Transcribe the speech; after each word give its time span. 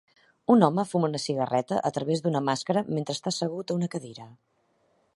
Un 0.53 0.63
home 0.67 0.85
fuma 0.93 1.09
una 1.11 1.21
cigarreta 1.25 1.79
a 1.91 1.93
través 1.97 2.25
d'una 2.25 2.43
màscara 2.49 2.85
mentre 2.97 3.17
està 3.19 3.35
assegut 3.37 3.75
a 3.75 3.81
una 3.81 3.95
cadira. 3.97 4.31